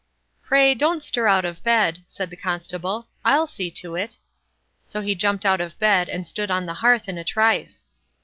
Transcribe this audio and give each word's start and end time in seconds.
"Pray, 0.41 0.73
don't 0.73 1.03
stir 1.03 1.27
out 1.27 1.45
of 1.45 1.61
bed", 1.63 1.99
said 2.05 2.31
the 2.31 2.35
Constable; 2.35 3.07
"I'll 3.23 3.45
see 3.45 3.69
to 3.69 3.93
it." 3.95 4.17
So 4.83 5.01
he 5.01 5.13
jumped 5.13 5.45
out 5.45 5.61
of 5.61 5.77
bed, 5.77 6.09
and 6.09 6.25
stood 6.27 6.49
on 6.49 6.65
the 6.65 6.73
hearth 6.81 7.07
in 7.07 7.19
a 7.19 7.23
trice. 7.23 7.85